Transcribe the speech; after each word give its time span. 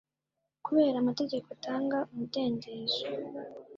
kubera 0.65 0.95
amategeko 0.99 1.47
atanga 1.55 1.97
umudendezo 2.11 3.01